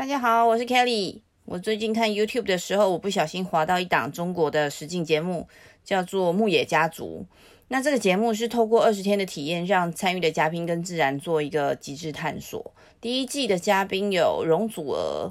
[0.00, 1.20] 大家好，我是 Kelly。
[1.44, 5.46] 我最近看 YouTube 的时候，我不小心滑到一档中国的实境节目，
[5.84, 7.26] 叫做《牧野家族》。
[7.68, 12.72] 那这个节目是透过二十天的体验，让参与的嘉宾跟自然做一个极致探索。
[12.98, 15.30] 第一季的嘉宾有容祖儿、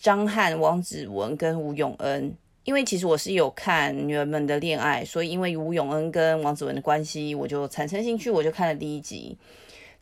[0.00, 2.34] 张翰、王子文跟吴永恩。
[2.64, 9.38] 因为其实我是有看《女儿们的恋爱》，所以因为吴永恩跟王子文的关系，我就产生兴趣，我就看了第一集。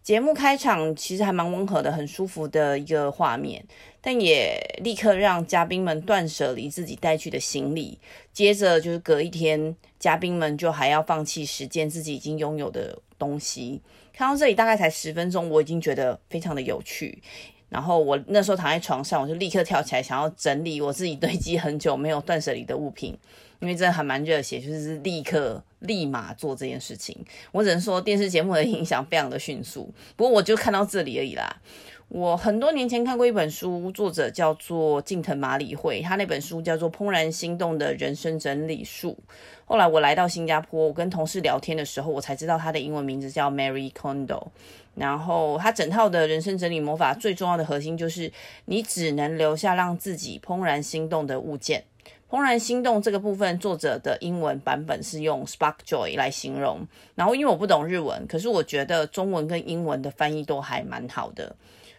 [0.03, 3.63] 节目开场其实还蛮温和的，很舒服的一个画面，
[4.01, 7.99] 但也立刻让嘉宾们断舍离自己带去的行李。
[8.33, 13.81] 接着就是隔一天，嘉宾们就还要放弃十件自己已经拥有的东西。
[14.13, 17.23] 看到这里大概才十分钟，我已经觉得非常的有趣。
[17.69, 23.17] 然后我那时候躺在床上，我就立刻跳起来，想要整理我自己堆积很久没有断舍离的物品，
[23.61, 27.17] 因为真的还蛮热血，就是立刻立马做这件事情。
[27.53, 31.63] 我只能说电视节目的影响非常的迅速，不过我就看到这里而已啦。
[32.11, 39.17] 我很多年前看过一本书，作者叫做近藤麻里惠，他那本书叫做《怦然心动的人生整理术》。
[39.65, 44.49] 后来我来到新加坡，我跟同事聊天的时候，我才知道他的英文名字叫 Mary Condo。
[44.97, 48.33] 然后他整套的人生整理魔法最重要的核心就是，
[48.65, 51.85] 你只能留下让自己怦然心动的物件。
[52.29, 56.81] 怦然心动这个部分，作者的英文版本是用 Spark Joy 来形容。
[57.15, 61.55] 然后因为我不懂日文，可是我觉得中文跟英文的翻译都还蛮好的。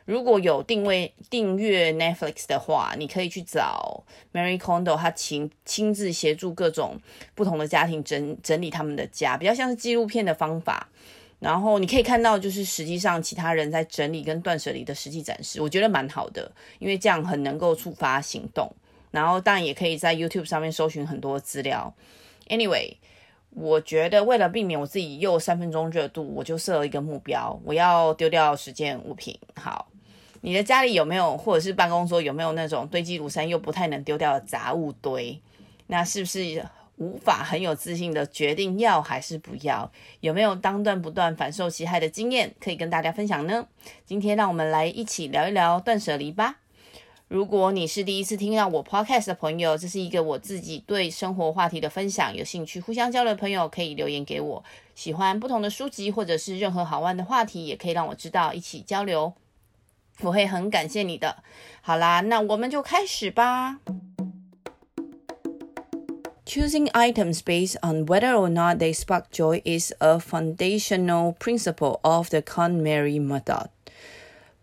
[0.06, 7.00] 如果有定位订阅 Netflix 的话，你可以去找 Marie Kondo，他亲亲自协助各种
[7.36, 10.90] 不同的家庭整整理他们的家，比较像是纪录片的方法。
[11.40, 18.72] 然后你可以看到，就是实际上其他人在整理跟断舍离的实际展示，我觉得蛮好的，因为这样很能够触发行动。
[19.12, 21.94] 然后当然也可以在 YouTube 上面搜寻很多资料。
[22.48, 22.96] Anyway，
[23.50, 29.38] 我觉得为了避免我自己又三分钟热度，我就设了一个目标，我要丢掉十件物品。
[29.56, 29.91] 好。
[30.42, 35.40] 你的家里有没有，或者是办公桌有没有那种堆积如山又不太能丢掉的杂物堆？
[35.88, 36.66] 那是不是
[36.98, 39.92] 无法很有自信的决定要还是不要？
[40.20, 43.68] 有没有当断不断、反受其害的经验可以跟大家分享呢？
[44.06, 46.58] 今天让我们来一起聊一聊断舍离吧。
[47.28, 54.64] 如果你是第一次听到我 podcast 的朋友，这是一个我自己对生活话题的分享，有兴趣互相交流的朋友可以留言给我。
[54.96, 59.34] 喜欢不同的书籍或者是任何好玩的话题，也可以让我知道，一起交流。
[60.21, 61.43] 我会很感谢你的。
[61.81, 63.81] 好啦，那我们就开始吧。
[66.47, 72.41] Choosing items based on whether or not they spark joy is a foundational principle of the
[72.41, 73.69] KonMari method.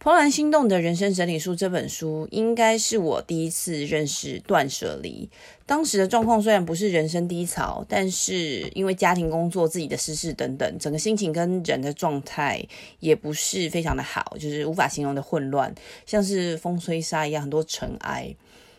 [0.01, 5.29] 怦然心动的人生整理书这本书，应该是我第一次认识断舍离。
[5.67, 12.65] 当时的状况虽然不是人生低潮，但是因为家庭、工作、自己的私事等等，整个心情跟人的状态
[13.01, 15.75] 也不是非常的好，就是无法形容的混乱，
[16.07, 18.35] 像是风吹沙一样，很多尘埃。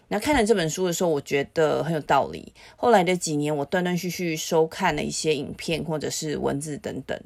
[0.09, 2.51] 那看了这本书的时候，我觉得很有道理。
[2.75, 7.17] 后来的几年，我断断续续收看了一些影片或者是文字等等。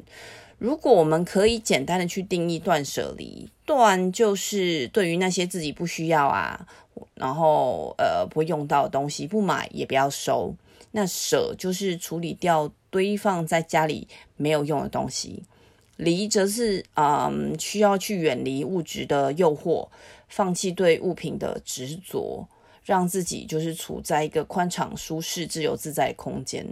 [0.59, 6.65] 如果我们可以简单的去定义断舍离，断就是对于那些自己不需要啊，
[7.15, 10.55] 然后呃不会用到的东西，不买也不要收。
[10.91, 14.07] 那舍就是处理掉堆放在家里
[14.37, 15.43] 没有用的东西。
[15.97, 19.87] 离则是嗯需要去远离物质的诱惑，
[20.27, 22.47] 放弃对物品的执着，
[22.83, 26.65] 让自己就是处在一个宽敞、舒适、自由自在的空间。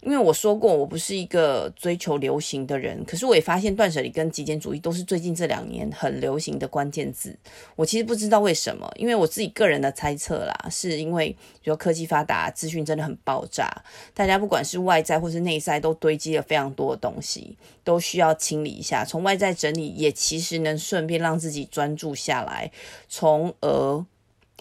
[0.00, 7.36] 因为我说过，我不是一个追求流行的人，可是我也发现断舍离跟极简主义都是最近这两年很流行的关键字。
[7.74, 13.68] 我其实不知道为什么，因为我自己个人的猜测啦，是因为比如科技发达，资讯真的很爆炸，
[14.14, 19.04] 大家不管是外在或是内在都堆积了非常多的东西，都需要清理一下。
[19.04, 22.70] 从外在整理，也其实能顺便让自己专注下来，
[23.08, 24.06] 从而。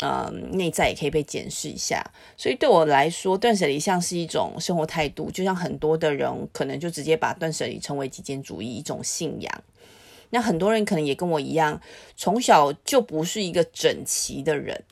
[0.01, 2.03] 嗯，内在也可以被检视一下，
[2.37, 9.63] 所以对我来说，断舍离像是一种生活态度，就像很多的人可能就直接把断舍离称为极简主义一种信仰。
[10.29, 11.81] 那很多人可能也跟我一样，
[12.15, 14.83] 从小就不是一个整齐的人。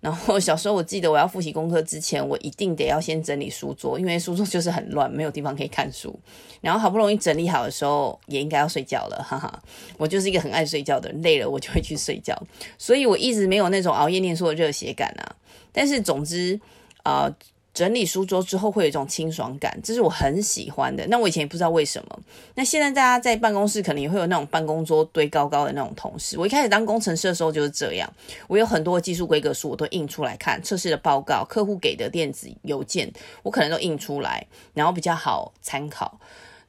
[0.00, 6.16] 然后小时候，我记得我要复习功课之前，我一定得要先整理书桌，因为书桌就是很乱，没有地方可以看书。
[6.60, 9.62] 然后好不容易整理好的时候，也应该要睡觉了，哈哈。
[9.96, 12.40] 我就是一个很爱睡觉的人，累了我就会去睡觉，
[12.78, 15.34] 所以我一直没有那种熬夜念书的热血感啊。
[15.72, 16.58] 但是总之，
[17.02, 17.28] 啊、
[17.74, 21.06] 整理书桌之后会有一种清爽感，这是我很喜欢的。
[21.06, 22.20] 那我以前也不知道为什么。
[22.56, 26.36] 那现在大家在办公室可能也会有那种办公桌堆高高的那种同事。
[26.38, 28.12] 我一开始当工程师的时候就是这样，
[28.48, 33.12] 我有很多技术规格书我都印出来看，测试的报告、客户给的电子邮件
[33.44, 34.44] 我可能都印出来，
[34.74, 36.18] 然后比较好参考。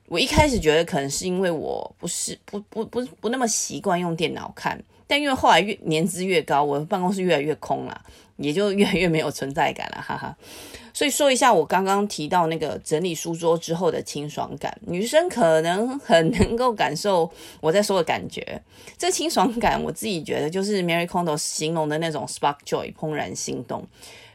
[0.07, 8.01] 我一开始觉得可能是因为我不是不不不不那么习惯用电脑看，但因为后来越年资越高，我的办公室越来越空了，
[8.37, 10.37] 也就越来越没有存在感了，哈哈。
[10.93, 17.29] 所以说一下我刚刚提到那个整理书桌之后的清爽感，女生可能很能够感受
[17.59, 18.61] 我在说的感觉。
[18.97, 23.83] 这清爽感，我自己觉得就是 Marie Kondo 形容的那种 spark joy 怦然心动。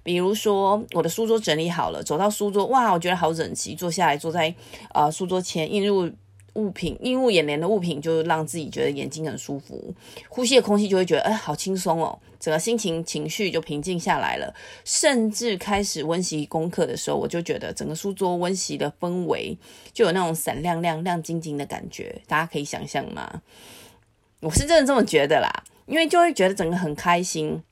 [0.03, 3.75] 比如说，我的书桌整理好了，走到书桌，哇，我觉得好整齐。
[3.75, 4.55] 坐下来，坐在
[4.93, 6.11] 呃书桌前，映入
[6.55, 9.95] 物品，映入眼帘的物品，就让自己觉得眼睛很舒服，
[10.29, 14.55] 呼吸的空气就会觉得，哎，好轻松哦，整个心情情绪就平静下来了。
[14.85, 19.57] 甚至开始温习功课的时候，我就觉得整个书桌温习的氛围
[19.93, 23.43] 就有那种闪亮亮、亮晶晶的感觉，大家可以想象吗？
[24.41, 25.51] 我是真的这么觉得啦，
[25.87, 27.63] 因为就会觉得整个很开心。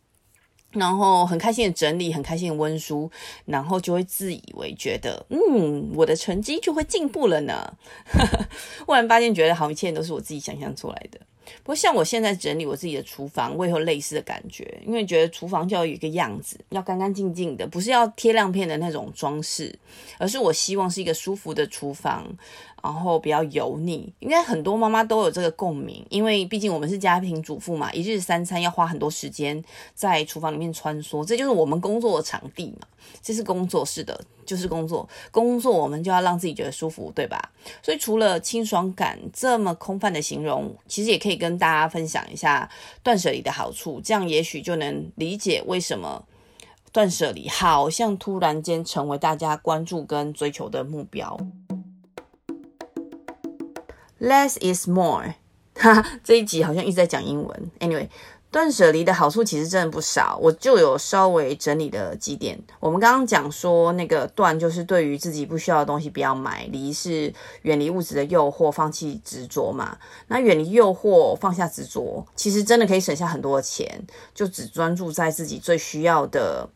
[0.72, 3.10] 然后很开心的整理，很开心的温书，
[3.44, 7.74] 然后就会自以为觉得，嗯，我的成绩就会进步了呢。
[8.86, 11.20] 忽然发现，觉得好，一切都是我自己想象出来的。
[11.62, 19.76] 不过像我现在整理我自己的厨房，我也有类似的感觉，因为觉得厨房就要有一个样子，要干干净净的，不是要贴亮片的那种装饰，
[20.18, 22.26] 而是我希望是一个舒服的厨房。
[22.82, 29.62] 然后比较油腻，应该很多妈妈都有这个共鸣，因为毕竟我们是家庭主妇嘛，一日三餐要花很多时间
[29.94, 32.88] 在厨房里面穿梭，这就是我们工作的场地嘛，
[33.22, 37.40] 这是工作室的，就是工作，工作我们就要让自己觉得舒服，对吧？
[37.82, 42.68] 所以除了清爽感这么空泛的形容，其实也可以跟大家分享一下
[43.02, 46.24] 断舍离的好处，这样也许就能理解为什么
[46.92, 51.38] 断舍离好像突然间成为大家关注跟追求的目标。
[54.20, 55.34] Less is more，
[55.74, 57.70] 哈哈，这一集好像一直在讲英文。
[57.80, 58.08] Anyway，
[58.52, 62.56] 断舍离的好处其实真的不少，我就有稍微整理的几点。
[62.78, 67.32] 我们刚刚讲说，那个断就是对于自己不需要的东西不要买，离是
[67.62, 69.96] 远离物质的诱惑，放弃执着嘛。
[70.28, 74.04] 那远离诱惑，放下执着，其实真的可以省下很多的钱，
[74.34, 76.68] 就只专注在自己最需要的。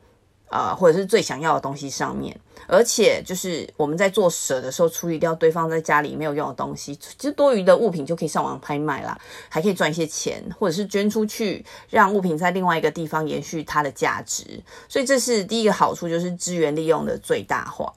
[0.48, 14.44] 啊、呃，或者是最想要的东西上面，而且就是我们在做舍的时候，处理掉堆放在家里没有用的东西，其实多余的物品就可以上网拍卖啦，还可以赚一些钱，或者是捐出去，让物品在另外一个地方延续它的价值。
[14.88, 17.92] 所以这是第一个好处，就是资源利用的最大化。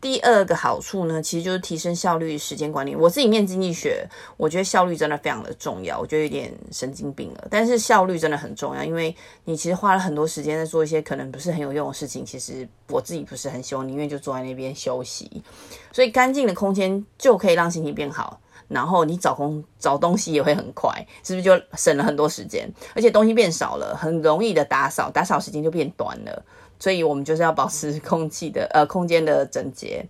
[0.00, 2.94] 第二个好处呢，其实就是提升效率、时间管理。
[2.94, 4.06] 我自己念经济学，
[4.36, 5.98] 我觉得效率真的非常的重要。
[5.98, 9.14] 我觉得有点神经病了，但是效率真的很重要，因为
[9.44, 12.24] 你其实花了很多时间在做一些可能不是很有用的事情。
[12.24, 15.42] 其实我自己不是很喜欢，宁愿就坐在那边休息。
[15.92, 22.72] 所以干净的空间就可以让心情变好，然后你找空找东西也会很快，是不是就省了很多时间？
[22.94, 26.44] 而且东西变少了，很容易的打扫，打扫时间就变短了。
[26.78, 30.06] 所以我们就是要保持 空气的呃空间的整洁。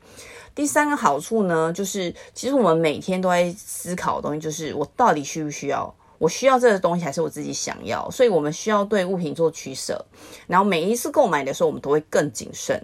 [0.55, 5.95] 第三个好处呢，就是其实我们每天都在思考的东西，就是我到底需不需要？
[6.19, 8.11] 我需要这个东西还是我自己想要？
[8.11, 10.05] 所以我们需要对物品做取舍。
[10.49, 12.83] 然后每一次购买的时候，我们都会更谨慎，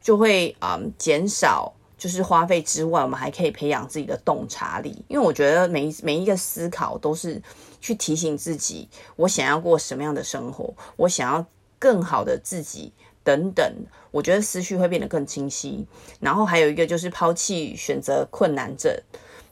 [0.00, 5.04] 就会啊、嗯、减少就是花费之外，我们还可以培养自己的洞察力。
[5.08, 7.42] 因为我觉得每一每一个思考都是
[7.80, 11.44] 去提醒自己，我想要过什么样的生活，我想要
[11.80, 12.92] 更好的自己。
[13.26, 13.74] 等等，
[14.12, 15.84] 我觉得思绪会变得更清晰。
[16.20, 18.96] 然后还有一个就是抛弃选择困难症，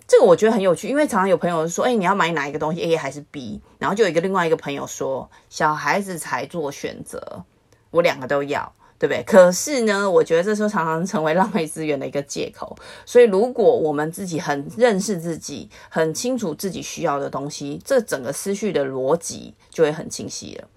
[0.06, 7.44] 这个我觉得很有趣，因为常常有朋友说：“哎，你要买哪一个东西，A 还是 B？” 然后就有一个另外一个朋友说：“小孩子才做选择，
[7.90, 12.76] 我两个都要，对不对？”可是呢，我觉得这时候常常成为浪费资源的一个借口。
[13.04, 20.68] 所以，如果我们自己很认识自己，很清楚自己需要的东西，这整个思绪的逻辑就会很清晰了。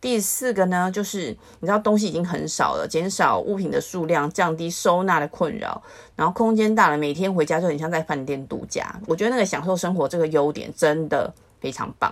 [0.00, 5.82] 第四个呢，就是你知道东西已经很少了，减少物品的数量，降低收纳的困扰，
[6.16, 8.98] 然后空间大了，每天回家就很像在饭店度假。
[9.06, 11.30] 我觉得那个享受生活这个优点真的
[11.60, 12.10] 非常棒。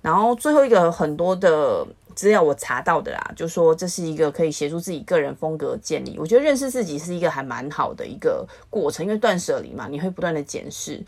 [0.00, 1.86] 然后最后一个很多的
[2.16, 6.16] 资料我查到的啦，就说这是一个可以协助自己个人风格建立。
[6.18, 11.00] 我觉得认识自己是一个还蛮好的一个过程，因为断舍离嘛，你会不断的检视。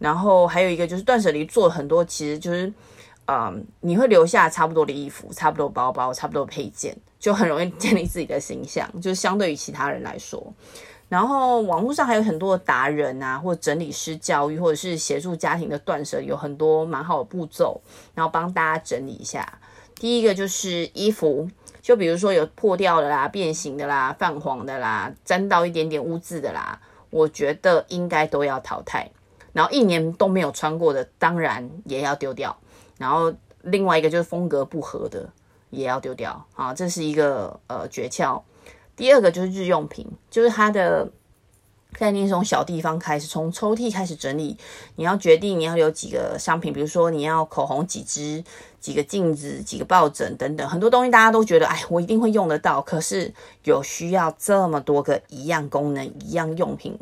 [0.00, 2.72] 然后还有一个就是断舍离做很多，其实就是。
[3.32, 10.52] 嗯，你会留下差不多的衣服、差不多包包、差不多配件，就很容易建立自己的形象，就是相对于其他人来说。
[11.08, 17.80] 然后网络上还有很多的达人啊，或整理师教育，或者是协助家庭的断舍，有很多蛮好的步骤，
[18.16, 19.60] 然后帮大家整理一下。
[19.94, 21.48] 第一个就是衣服，
[21.80, 29.08] 就比如说有破掉的啦、变形的啦、泛黄的啦、沾到一点点污渍的啦，我觉得应该都要淘汰。
[29.52, 32.56] 然后一年都没有穿过的，当然也要丢掉。
[33.00, 35.26] 然后另外一个就是风格不合的
[35.70, 38.42] 也要丢掉啊，这是一个呃诀窍。
[38.94, 41.10] 第二个就是日用品，就是它的
[41.92, 44.58] 概念从小地方开始，从抽屉开始整理。
[44.96, 48.44] 你要决定你要有几个商品，比如说你要口红几支、
[48.78, 52.82] 几个镜子、几个抱枕等等，很多东西大家都觉得，哎，我一定会用得到。
[52.82, 53.32] 可是
[53.64, 56.98] 有需要这么多个一样功能、一样用品、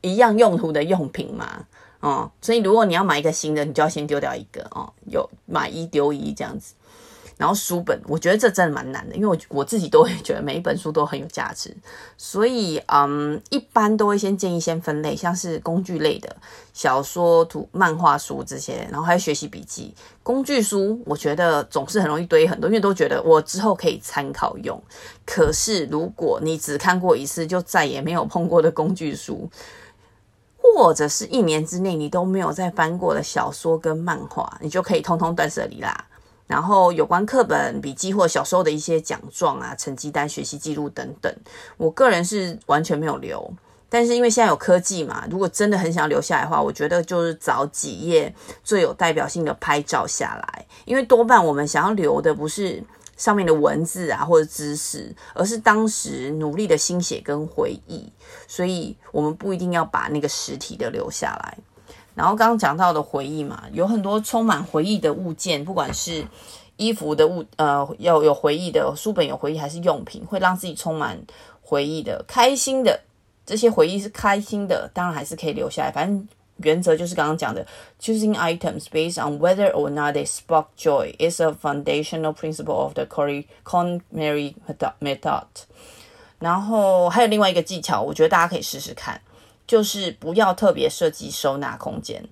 [0.00, 1.66] 一样用途的用品吗？
[2.00, 6.74] 哦，所以如果你要买一个新的，你就要先丢掉一个哦，有买一丢一这样子。
[7.38, 11.76] 然后书本，我觉得这真的蛮难的，因为我我自己都会觉得每一本书都很有价值，
[12.16, 16.34] 所以嗯，一般都会先建议先分类，像是工具类的
[16.72, 24.82] 小说、图、漫画书这些，然后还有学习笔记工具书，我觉得总是很容易堆很多，因为都觉得我之后可以参考用。
[25.26, 29.46] 可是如果你只看过一次就再也没有碰过的工具书，
[30.74, 36.06] 或者是一年之内你都没有再翻过的小说跟漫画，你就可以通通断舍离啦。
[36.46, 41.34] 然后有关课本、笔记或小时候的一些奖状啊、成绩单、学习记录等等，
[41.76, 43.52] 我个人是完全没有留。
[43.88, 48.32] 但是因为现在有科技嘛，如果真的很想留下来的话，我觉得就是找几页
[48.62, 50.66] 最有代表性的拍照下来。
[50.84, 52.82] 因为多半我们想要留的不是
[53.16, 58.12] 上面的文字啊或者知识，而是当时努力的心血跟回忆。
[58.46, 61.58] 所以我们不一定要把那个实体的留下来。
[62.14, 66.26] 然后刚刚讲到的回忆嘛，有很多充满回忆的物件，不管是
[66.76, 71.18] 衣服的物，呃，要有回忆的书本有回忆，还是用品，会让自己充满
[71.60, 73.00] 回忆的、开心的
[73.44, 75.92] 这些回忆是开心的，当然还是可以留下来。
[75.92, 76.26] 反正
[76.58, 77.66] 原则就是刚刚讲的
[78.00, 83.04] ，choosing items based on whether or not they spark joy is a foundational principle of the
[83.04, 84.54] cori con mary
[85.00, 85.44] method。
[86.38, 89.20] 然后还有另外一个技巧，我觉得大家可以试试看。
[89.66, 92.24] 就是不要特别设计收纳空间，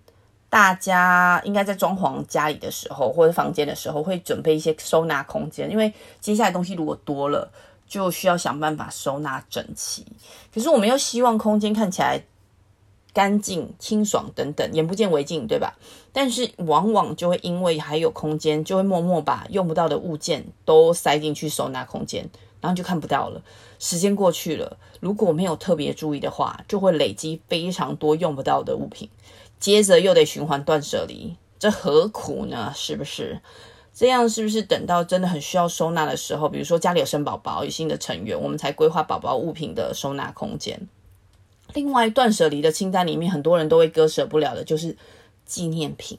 [0.49, 7.51] 大家应该在装潢家里的时候或者房间的时候会准备一些收纳空间，因为接下来东西如果多了，
[7.89, 10.07] 就需要想办法收纳整齐。
[10.55, 12.23] 可是我们又希望空间看起来
[13.15, 15.79] 干净、清爽等等，眼不见为净，对吧？
[16.13, 22.29] 但是往往就会因为还有空间，就会默默把用不到的物件都塞进去收纳空间。
[22.61, 23.43] 然后就看不到了。
[23.79, 29.11] 时间过去了，如果没有特别注意的话，就会累积非常多用不到的物品，
[29.61, 32.73] 接着又得循环断舍离，这何苦呢？
[32.75, 33.43] 是不是？
[33.93, 40.89] 这样是不是等到真的很需要收纳的时候，比如说家里有生宝宝、有新的成员，我们才规划宝宝物品的收纳空间？
[41.75, 44.97] 另外，断舍离的清单里面，很多人都会割舍不了的，就是
[45.45, 46.19] 纪念品。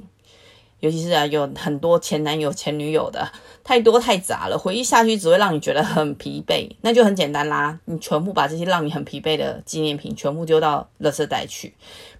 [0.81, 3.31] 尤其是啊，有很多前男友、前女友的，
[3.63, 6.69] 太多太杂了，回忆下去只会让你觉得很疲惫。
[6.81, 11.73] 那就很简单啦，你全部把这些让你很疲惫的纪念品全部丢到垃圾袋去，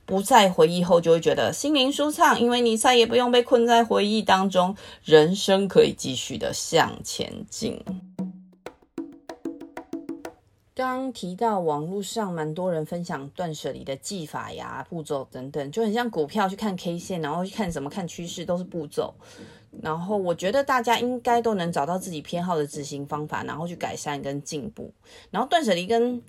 [0.06, 7.80] 不再回忆后，就会觉得心灵舒畅，因为你再也不用被困在回忆当中，人生可以继续的向前进。
[10.76, 19.14] 刚提到网络上蛮多人分享断舍离的技法呀、步骤等等，就很像股票去看 K 线，然后去看什么看趋势都是步骤。
[19.82, 24.94] 然后我觉得大家应该都能找到自己偏好的执行方法，然后去改善跟进步。
[25.32, 26.22] 然后断舍离跟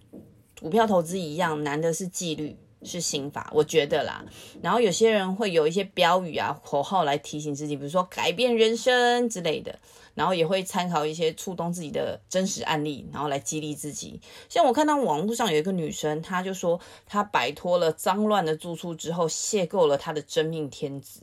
[0.61, 2.57] 股票投资一样，难的是纪律。
[2.83, 4.25] 是心法，我觉得啦。
[4.63, 9.77] 然后有些人会有一些标语啊、口号来提醒自己，比如说改变人生之类的。
[10.17, 14.21] 然后也会参考一些触动自己的真实案例，然后来激励自己。
[14.49, 21.21] 像我看到网络上有一个女生，她就说她摆脱了脏乱的住处之后，邂逅了她的真命天子。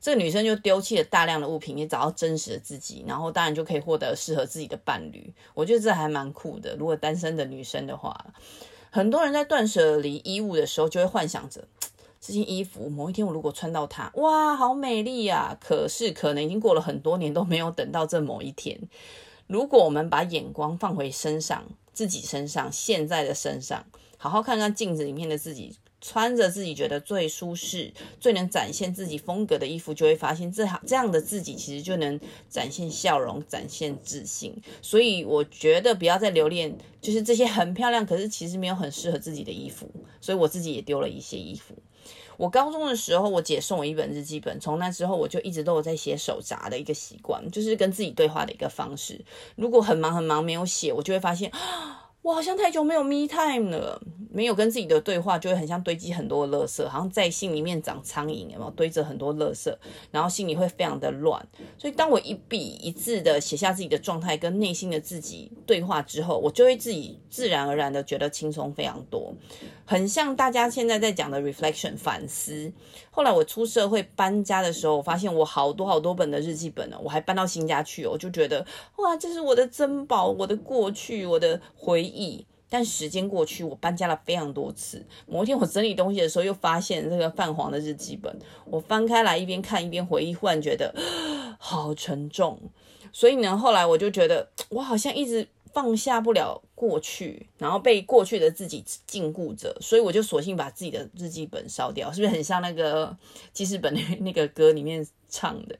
[0.00, 5.32] 这个女生就丢弃了大量的物品，也找到真实的自己，然后当然就可以获得适合自己的伴侣。
[5.54, 6.76] 我觉得这还蛮酷的。
[6.76, 8.34] 如果单身的女生的话。
[8.90, 11.66] 很多人在断舍离衣物的时候，就会幻想着
[12.26, 15.54] 这件衣服某一天我如果穿到它，哇，好美丽呀！
[15.60, 18.80] 可是可能已经过了很多年都没有等到这某一天。
[19.46, 23.84] 如果我们把眼光放回身上，自己身上，现在的身上，
[24.16, 25.76] 好好看看镜子里面的自己。
[26.00, 27.90] 穿着自己觉得最舒适、
[28.20, 34.54] 最能展现自己风格的衣服，就会发现这好这样的自己其实就能展现笑容、展现自信。
[34.82, 39.90] 所以我觉得不要再留恋，就是这些很漂亮，可是其实没有很适合自己的衣服。
[40.20, 41.74] 所以我自己也丢了一些衣服。
[42.36, 49.24] 我高中的时候，我姐送我一本日记本，从那之后我就一直都有在写手札的一个习惯，就是跟自己对话的一个方式。
[49.56, 51.50] 如果很忙很忙没有写，我就会发现。
[52.22, 54.00] 我好像太久没有 me time 了，
[54.30, 59.70] 没有跟自己的对话，就会很像堆积很多的垃圾，好像在心里面长苍蝇，有没有堆着很多垃圾，
[60.10, 61.46] 然后心里会非常的乱。
[61.76, 69.34] 所以当我一笔一字的写下自己的状态跟内心的自己对话之后，我就会自己自然而然的觉得轻松非常多，
[69.84, 72.72] 很像大家现在在讲的 reflection 反思。
[73.10, 82.46] 后来我出社会搬家的时候，我发现我好多好多本的日记本呢，我还搬到新家去，我就觉得哇，这是我的珍宝，我的过去，我的回忆。
[82.70, 85.06] 但时间过去，我搬家了非常多次。
[85.26, 88.36] 某一天我整理东西的时候，又发现这个泛黄的日记本。
[88.64, 90.92] 我翻开来一边看一边回忆，忽然觉得
[91.58, 92.58] 好沉重。
[93.12, 99.76] 所以呢，后来我就觉得 我好像一直放下不了过去，然后被过去的自己禁锢着。
[99.80, 103.14] 所以我就索性把自己的日记本烧掉，是不是很像那个
[103.52, 105.76] 记事本那个歌里面唱的？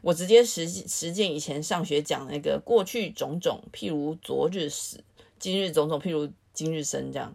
[0.00, 4.98] 我直接实实践以前上学讲那个过去种种，譬如昨日死；
[5.38, 7.34] 今日种种，譬如今日生，这样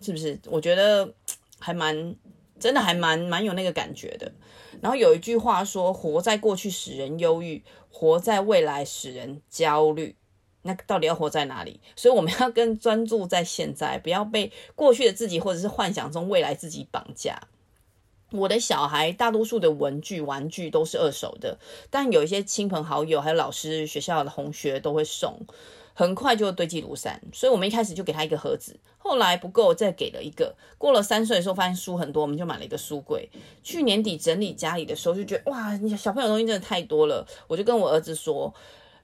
[0.00, 0.38] 是不是？
[0.46, 1.12] 我觉得
[1.58, 2.14] 还蛮
[2.60, 4.30] 真的，还蛮蛮有那个感觉的。
[4.80, 10.16] 然后有一句话说：“活在过去使人忧郁，活在未来使人焦虑。”
[10.66, 11.78] 那到底要活在哪里？
[11.94, 17.38] 所以我们要更专注在现在，不要被过去的自己或者是幻想中未来自己绑架。
[18.32, 21.58] 我的小孩大多数的文具、玩具都是二手的，
[21.90, 25.38] 但有一些亲朋好友、还有老师、学校的同学都会送，
[25.92, 27.20] 很快就堆积如山。
[27.32, 30.56] 所以我们一开始就给他一个盒子，后来不够再给了一个。
[30.78, 33.28] 过了三岁的时候，发现书很多，我们就买了一个书柜。
[33.62, 38.52] 去年底整理家里的时候，就觉得哇，你小朋友东西真的太多了，我就跟我儿子说。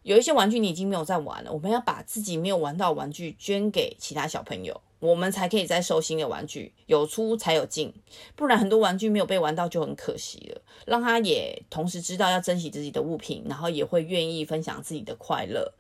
[0.03, 7.93] 有一些玩具你已经没有在玩了，我们要把自己没有玩到玩具捐给其他小朋友，我们才可以再收新的玩具，有出才有进，
[8.35, 10.63] 不然很多玩具没有被玩到就很可惜了。
[10.87, 15.75] 让他也同时知道要珍惜自己的物品，然后也会愿意分享自己的快乐。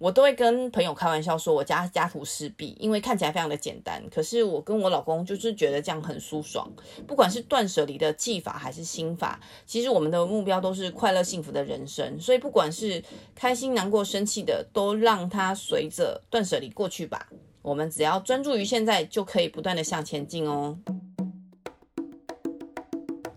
[0.00, 4.02] 我都会跟朋友开玩笑说，我家家徒四壁，因为看起来非常的简单。
[4.10, 6.66] 可是我跟我老公就是觉得这样很舒爽。
[7.06, 12.18] 不管是断舍离的技法还是心法，其实我们的目标都是快乐幸福的人生。
[12.18, 13.04] 所以不管是
[13.34, 17.28] 开心、难过、生气的，都让它随着断舍离过去吧。
[17.60, 20.78] 我们只要专注于现在，就可以不断的向前进哦。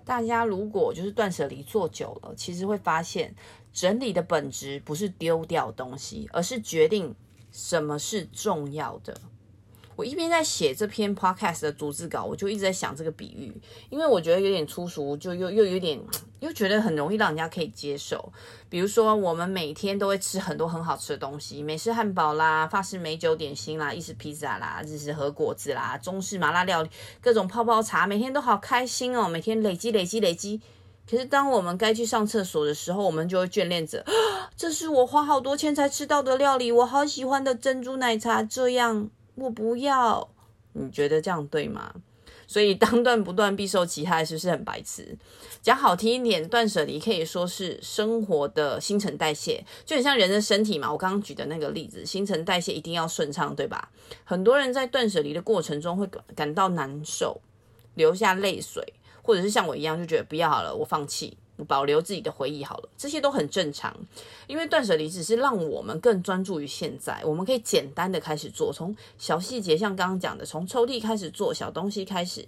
[0.06, 3.36] 大家如果就是断舍离做久了，其实会发现。
[3.74, 7.14] 整理的本质不是丢掉东西，而是决定
[7.52, 9.16] 什么是重要的。
[9.96, 13.54] 我一边在写这篇 podcast 的逐字稿，我就一直在想这个比喻，
[13.92, 16.00] 因为我觉得有点粗俗，就又又有点
[16.40, 18.34] 又觉得很容易让人家可以接受。
[18.70, 26.90] 比如说，我们每天都会吃很多很好吃的东西，美式汉堡啦、法式美酒点心啦、意式披萨啦、日式和果子啦、中式麻辣料理、
[27.22, 30.60] 各种泡泡茶，每天都好开心哦，每天累积累积累积。
[31.10, 34.04] 可是，当我们该去上厕所的时候，我们就会眷恋着，
[34.56, 40.30] 这是我花好多钱才吃到的料理，我好喜欢的珍珠奶茶，这样我不要。
[40.74, 41.94] 你觉得这样对吗？
[42.48, 45.18] 所以，当断不断，必受其害，是不是很白痴？
[45.62, 50.92] 讲好听一点，断舍离可以说是生活的新陈代谢，就很像人的身体嘛。
[50.92, 53.90] 我刚刚举的那个例子，新陈代谢一定要顺畅，对吧？
[54.24, 57.42] 很多人在断舍离的过程中会感到难受，
[57.96, 58.94] 流下泪水。
[59.24, 63.96] 或者是像我一样就觉得不要好了，我放弃，我保留自己的回忆好了，这些都很正常。
[64.48, 72.46] 因为断舍离只是让我们更专注于现在，我们可以简单的开始做，从小细节，像刚刚讲的，从抽屉开始做，小东西开始，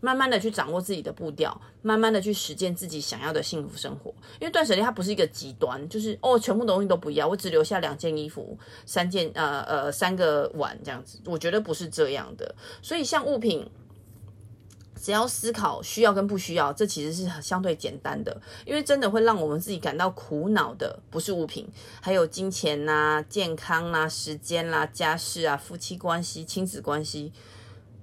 [0.00, 4.12] 慢慢的去掌握自己的步调，慢慢的去实践自己想要的幸福生活。
[4.40, 12.52] 因为断舍离它不是一个极端，就是哦，全部东西都不要，我只留下两件衣服，三件呃呃三个碗这样子，我觉得不是这样的。
[12.82, 13.70] 所以像物品。
[15.00, 21.68] 只要思考需要跟不需要，这其实是相对简单的，因为真的会让我们自己感到苦恼的，不是物品，
[22.00, 27.32] 还有金钱呐、健康呐、时间啦、家事啊、夫妻关系、亲子关系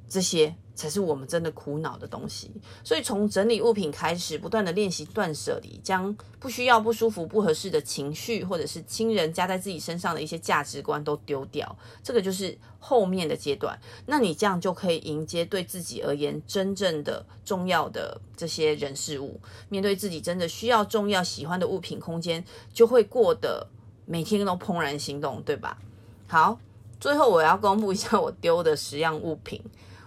[0.08, 0.56] 这些。
[0.76, 2.52] 才是我们真的苦恼的东西，
[2.84, 13.80] 所以从整理物品开始，不断的练习断舍离，将不需要、不舒服、不合适的情绪，或者是亲人加在自己身上的一些价值观都丢掉，这个就是后面的阶段。
[14.08, 23.68] 那你这样就可以迎接对自己而言真正的重要的这些人事物，面对自己真的需要、重要、喜欢的物品空间，就会过得
[24.06, 25.78] 每天都怦然心动，对吧？
[26.26, 26.60] 好，
[27.00, 29.62] 最后我要公布一下我丢的十样物品。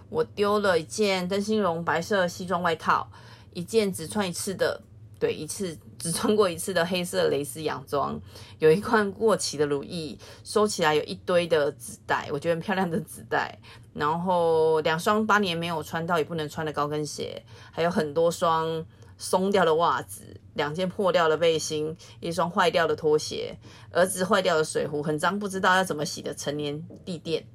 [0.09, 3.09] 我丢了一件灯芯绒白色西装外套，
[3.53, 4.81] 一件只穿一次的，
[5.19, 8.21] 对，一次只穿过一次的黑色蕾丝洋装，
[8.59, 13.59] 有一罐过期的乳液，收起来有一堆的纸袋，我觉得很漂亮的纸袋，
[13.95, 17.43] 然后两双八年没有穿到也不能穿的高跟鞋，
[17.73, 18.85] 还有很多双
[19.19, 23.57] 松掉的袜子，两件破掉的背心，一双坏掉的拖鞋，
[23.91, 27.47] 儿子坏掉的水壶，很脏不知道要怎么洗的成年地垫，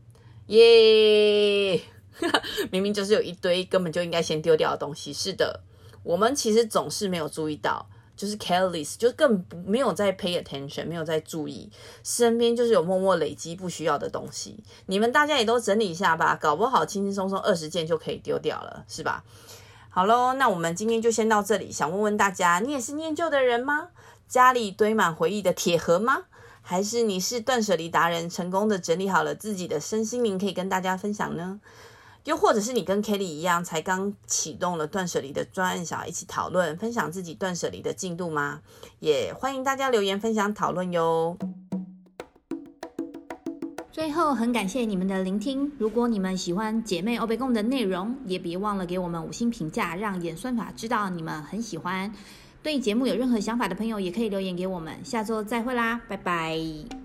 [0.47, 1.79] 耶、
[2.71, 5.13] 明明就是有一堆根本就应该先丢掉的东西。
[5.13, 5.61] 是的，
[6.03, 11.71] 我们其实总是没有注意到，就是 careless，就更没有在 pay attention，没有在注意，
[12.03, 14.63] 身边就是有默默累积不需要的东西。
[14.85, 19.23] 你们大家也都整理一下吧，搞不好轻轻松松二十件就可以丢掉了，是吧？
[19.89, 21.71] 好喽，那我们今天就先到这里。
[21.71, 23.89] 想问问大家，你也是念旧的人吗？
[24.27, 26.23] 家里堆满回忆的铁盒吗？
[26.61, 31.59] 还是你是断舍离达人，成功的整理好了自己的身心灵，可以跟大家分享呢？
[32.25, 38.61] 又或者是你跟 Kelly 一样，才刚启动了断舍离的专案，想要一起讨论分享自己断舍离的进度吗？
[38.99, 41.37] 也欢迎大家留言分享讨论哟。
[43.91, 45.71] 最后，很感谢你们的聆听。
[45.77, 52.11] 如果你们喜欢姐妹欧北共的内容，也别忘了给我们五星评价，让演算法知道你们很喜欢。
[52.63, 55.03] 对节目有任何想法的朋友，也可以留言给我们。
[55.03, 57.00] 下周再会啦，拜拜。